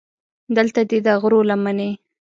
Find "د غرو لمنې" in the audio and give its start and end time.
1.05-1.89